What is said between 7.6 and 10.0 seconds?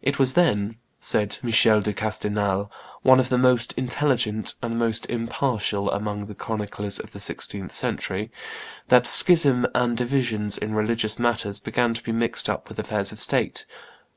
century, "that schism and